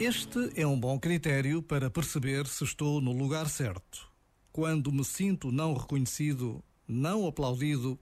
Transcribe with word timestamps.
Este 0.00 0.52
é 0.56 0.66
um 0.66 0.78
bom 0.78 0.98
critério 0.98 1.62
para 1.62 1.90
perceber 1.90 2.46
se 2.46 2.64
estou 2.64 3.00
no 3.00 3.12
lugar 3.12 3.48
certo. 3.48 4.08
Quando 4.52 4.90
me 4.90 5.04
sinto 5.04 5.52
não 5.52 5.74
reconhecido, 5.74 6.64
não 6.88 7.26
aplaudido, 7.26 7.98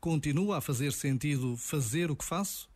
continua 0.00 0.58
a 0.58 0.60
fazer 0.60 0.92
sentido 0.92 1.56
fazer 1.56 2.10
o 2.10 2.16
que 2.16 2.24
faço? 2.24 2.68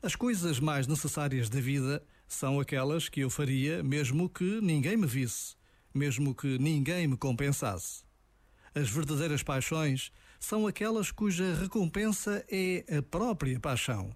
As 0.00 0.14
coisas 0.14 0.60
mais 0.60 0.86
necessárias 0.86 1.48
da 1.48 1.60
vida 1.60 2.02
são 2.28 2.60
aquelas 2.60 3.08
que 3.08 3.20
eu 3.20 3.30
faria 3.30 3.82
mesmo 3.82 4.28
que 4.28 4.60
ninguém 4.60 4.96
me 4.96 5.06
visse, 5.06 5.56
mesmo 5.92 6.34
que 6.34 6.58
ninguém 6.58 7.08
me 7.08 7.16
compensasse. 7.16 8.04
As 8.74 8.88
verdadeiras 8.88 9.42
paixões 9.42 10.12
são 10.38 10.66
aquelas 10.66 11.10
cuja 11.10 11.54
recompensa 11.54 12.44
é 12.48 12.84
a 12.96 13.02
própria 13.02 13.58
paixão. 13.58 14.14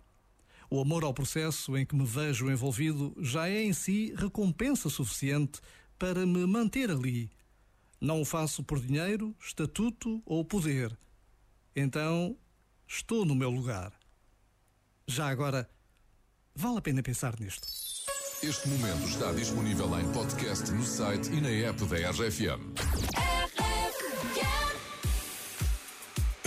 O 0.70 0.80
amor 0.80 1.04
ao 1.04 1.12
processo 1.12 1.76
em 1.76 1.84
que 1.84 1.94
me 1.94 2.06
vejo 2.06 2.50
envolvido 2.50 3.14
já 3.18 3.48
é 3.48 3.62
em 3.62 3.72
si 3.72 4.14
recompensa 4.16 4.88
suficiente 4.88 5.60
para 5.98 6.24
me 6.24 6.46
manter 6.46 6.90
ali. 6.90 7.30
Não 8.00 8.22
o 8.22 8.24
faço 8.24 8.64
por 8.64 8.80
dinheiro, 8.80 9.36
estatuto 9.38 10.22
ou 10.24 10.44
poder. 10.44 10.96
Então, 11.76 12.36
estou 12.86 13.24
no 13.24 13.34
meu 13.34 13.50
lugar. 13.50 13.92
Já 15.06 15.28
agora, 15.28 15.68
vale 16.54 16.78
a 16.78 16.82
pena 16.82 17.02
pensar 17.02 17.38
nisto. 17.38 17.68
Este 18.42 18.68
momento 18.68 19.06
está 19.06 19.30
disponível 19.32 20.00
em 20.00 20.10
podcast 20.12 20.70
no 20.72 20.82
site 20.82 21.30
e 21.30 21.40
na 21.40 21.48
app 21.48 21.84
da 21.84 22.10
RFM. 22.10 23.21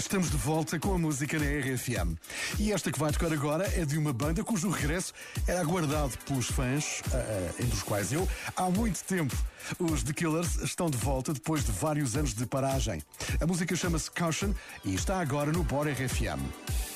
Estamos 0.05 0.29
de 0.29 0.37
volta 0.37 0.77
com 0.77 0.93
a 0.93 0.99
música 0.99 1.39
na 1.39 1.45
RFM. 1.45 2.15
E 2.59 2.71
esta 2.71 2.91
que 2.91 2.99
vai 2.99 3.11
tocar 3.11 3.33
agora 3.33 3.67
é 3.75 3.83
de 3.83 3.97
uma 3.97 4.13
banda 4.13 4.43
cujo 4.43 4.69
regresso 4.69 5.11
era 5.47 5.59
aguardado 5.59 6.15
pelos 6.27 6.45
fãs, 6.45 7.01
uh, 7.07 7.49
entre 7.59 7.73
os 7.73 7.81
quais 7.81 8.13
eu, 8.13 8.29
há 8.55 8.69
muito 8.69 9.03
tempo. 9.03 9.35
Os 9.79 10.03
The 10.03 10.13
Killers 10.13 10.57
estão 10.57 10.91
de 10.91 10.97
volta 10.97 11.33
depois 11.33 11.65
de 11.65 11.71
vários 11.71 12.15
anos 12.15 12.35
de 12.35 12.45
paragem. 12.45 13.01
A 13.41 13.47
música 13.47 13.75
chama-se 13.75 14.11
Caution 14.11 14.53
e 14.85 14.93
está 14.93 15.19
agora 15.19 15.51
no 15.51 15.63
Bora 15.63 15.91
RFM. 15.91 16.94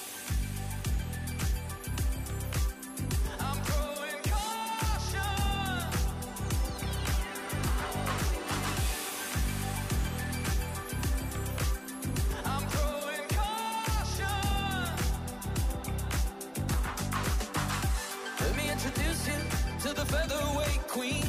Featherweight 20.12 20.88
queen. 20.88 21.26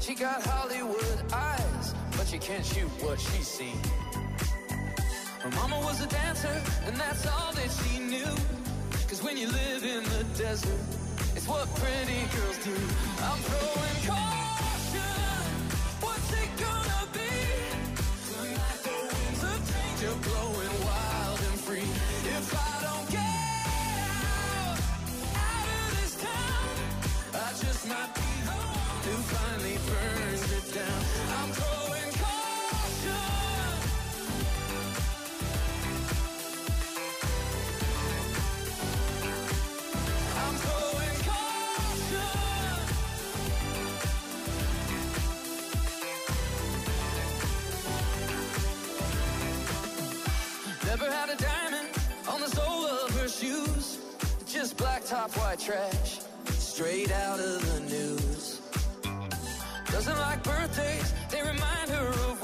She 0.00 0.14
got 0.14 0.42
Hollywood 0.42 1.18
eyes, 1.32 1.94
but 2.16 2.26
she 2.26 2.38
can't 2.38 2.64
shoot 2.64 2.90
what 3.02 3.20
she's 3.20 3.46
seen. 3.46 3.78
Her 5.40 5.50
mama 5.50 5.78
was 5.84 6.02
a 6.02 6.08
dancer, 6.08 6.60
and 6.86 6.96
that's 6.96 7.26
all 7.26 7.52
that 7.52 7.70
she 7.78 8.00
knew. 8.00 8.34
Cause 9.08 9.22
when 9.22 9.36
you 9.36 9.48
live 9.48 9.84
in 9.84 10.02
the 10.04 10.24
desert, 10.36 10.80
it's 11.36 11.46
what 11.46 11.66
pretty 11.76 12.20
girls 12.34 12.58
do. 12.64 12.76
I'm 13.28 13.38
throwing 13.48 13.98
caution. 14.06 15.47
Top, 55.08 55.30
white 55.38 55.58
trash 55.58 56.18
straight 56.50 57.10
out 57.10 57.40
of 57.40 57.64
the 57.72 57.80
news. 57.88 58.60
Doesn't 59.90 60.18
like 60.18 60.44
birthdays, 60.44 61.14
they 61.30 61.40
remind 61.40 61.88
her 61.88 62.08
of 62.30 62.37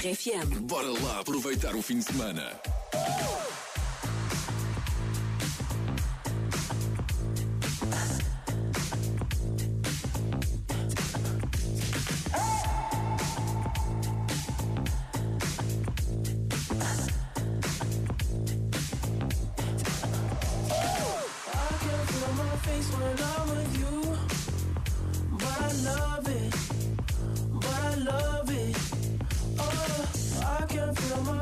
RFM. 0.00 0.60
Bora 0.62 0.88
lá 0.88 1.20
aproveitar 1.20 1.74
o 1.76 1.82
fim 1.82 1.98
de 1.98 2.04
semana. 2.04 2.58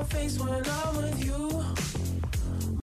face 0.05 0.39
when 0.39 0.65
I'm 0.67 0.97
with 0.97 1.25
you. 1.25 1.58